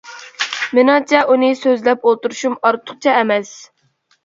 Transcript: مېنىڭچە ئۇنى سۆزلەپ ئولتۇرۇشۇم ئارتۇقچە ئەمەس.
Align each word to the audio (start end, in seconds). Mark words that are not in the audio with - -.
مېنىڭچە 0.77 1.19
ئۇنى 1.35 1.51
سۆزلەپ 1.61 2.09
ئولتۇرۇشۇم 2.09 2.59
ئارتۇقچە 2.65 3.17
ئەمەس. 3.21 3.57